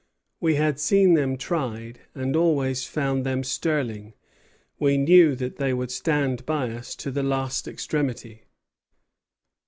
[0.39, 4.15] We had seen them tried, and always found them sterling.
[4.79, 8.45] We knew that they would stand by us to the last extremity."